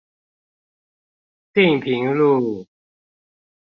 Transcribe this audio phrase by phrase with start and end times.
[1.53, 2.65] 碇坪路